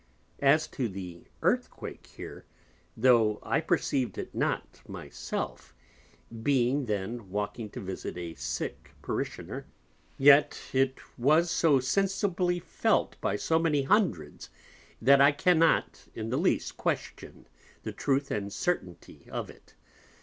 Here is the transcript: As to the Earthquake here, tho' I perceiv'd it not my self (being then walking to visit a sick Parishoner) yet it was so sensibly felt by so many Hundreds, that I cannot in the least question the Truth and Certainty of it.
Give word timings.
As 0.41 0.65
to 0.69 0.89
the 0.89 1.25
Earthquake 1.43 2.07
here, 2.07 2.43
tho' 2.97 3.37
I 3.43 3.61
perceiv'd 3.61 4.17
it 4.17 4.33
not 4.33 4.81
my 4.87 5.09
self 5.09 5.75
(being 6.41 6.85
then 6.87 7.29
walking 7.29 7.69
to 7.69 7.79
visit 7.79 8.17
a 8.17 8.33
sick 8.33 8.95
Parishoner) 9.03 9.67
yet 10.17 10.59
it 10.73 10.97
was 11.19 11.51
so 11.51 11.79
sensibly 11.79 12.57
felt 12.59 13.15
by 13.21 13.35
so 13.35 13.59
many 13.59 13.83
Hundreds, 13.83 14.49
that 14.99 15.21
I 15.21 15.31
cannot 15.31 16.07
in 16.15 16.31
the 16.31 16.37
least 16.37 16.77
question 16.77 17.45
the 17.83 17.93
Truth 17.93 18.31
and 18.31 18.51
Certainty 18.51 19.29
of 19.31 19.51
it. 19.51 19.75